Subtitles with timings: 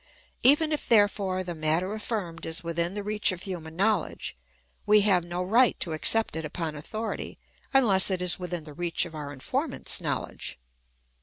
[0.41, 4.35] Even if, there fore, the matter affirmed is within the reach of human knowledge,
[4.83, 7.37] we have no right to accept it upon authority
[7.71, 10.57] unless it is within the reach of our informant's know ledge.